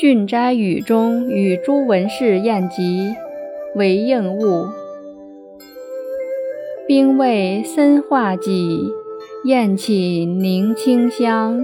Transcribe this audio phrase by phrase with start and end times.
[0.00, 3.14] 郡斋语中与诸文士宴集，
[3.74, 4.64] 为应物。
[6.88, 8.90] 兵卫森化戟，
[9.44, 11.62] 宴寝凝清香。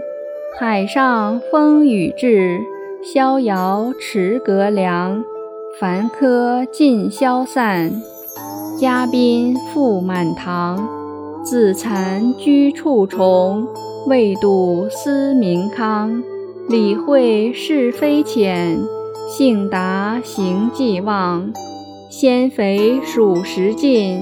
[0.60, 2.60] 海上风雨至，
[3.02, 5.24] 逍遥池阁凉。
[5.80, 7.90] 凡客尽消散，
[8.78, 10.86] 嘉宾复满堂。
[11.42, 13.66] 自惭居处重，
[14.06, 16.22] 未睹思民康。
[16.68, 18.80] 理会是非浅，
[19.28, 21.52] 性达行迹忘。
[22.10, 24.20] 先肥属实尽，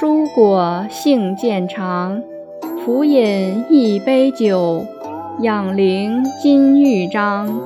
[0.00, 2.22] 蔬果性渐长。
[2.82, 4.86] 浮饮一杯酒。
[5.42, 7.60] 养灵金玉章，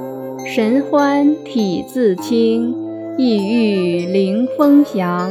[0.44, 2.74] 神欢体自清，
[3.16, 5.30] 意欲灵风翔。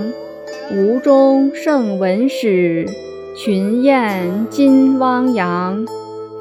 [0.74, 2.86] 吴中圣文史，
[3.36, 5.86] 群雁金汪洋。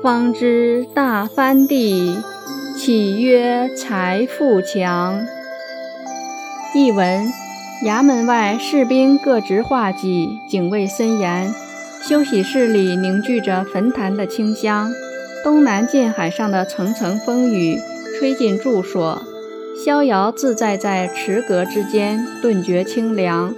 [0.01, 2.17] 方知大藩地，
[2.77, 5.27] 岂曰财富强？
[6.73, 7.27] 译文：
[7.85, 11.53] 衙门外士兵各执画戟，警卫森严。
[12.01, 14.89] 休息室里凝聚着焚檀的清香。
[15.43, 17.77] 东南近海上的层层风雨
[18.19, 19.21] 吹进住所，
[19.85, 23.53] 逍遥自在在池阁之间，顿觉清凉，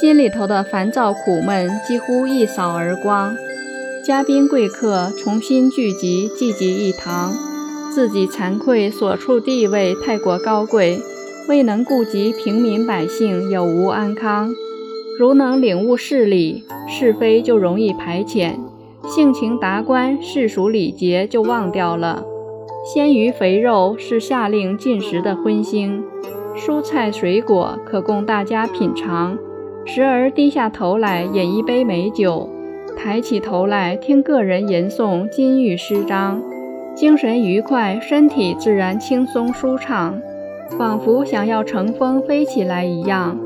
[0.00, 3.36] 心里头的烦躁苦闷几乎一扫而光。
[4.04, 7.32] 嘉宾贵客重新聚集，济济一堂，
[7.88, 10.98] 自己惭愧所处地位太过高贵，
[11.48, 14.52] 未能顾及平民百姓有无安康。
[15.20, 18.54] 如能领悟事理，是非就容易排遣。
[19.04, 22.24] 性情达观，世俗礼节就忘掉了。
[22.92, 26.02] 鲜鱼肥肉是下令进食的荤腥，
[26.56, 29.38] 蔬菜水果可供大家品尝。
[29.84, 32.48] 时而低下头来饮一杯美酒，
[33.04, 36.40] 抬起头来听个人吟诵金玉诗章，
[36.94, 40.16] 精神愉快，身体自然轻松舒畅，
[40.78, 43.36] 仿佛想要乘风飞起来一样。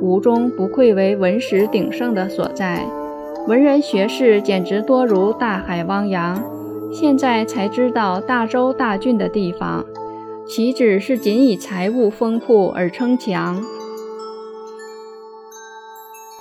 [0.00, 2.86] 吴中不愧为文史鼎盛的所在。
[3.48, 6.40] 文人学士简直多如大海汪洋。
[6.92, 9.84] 现在才知道大州大郡的地方，
[10.46, 13.60] 岂止是仅以财物丰富而称强？